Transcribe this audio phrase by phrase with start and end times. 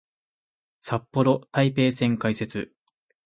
[0.79, 2.73] 札幌・台北線開設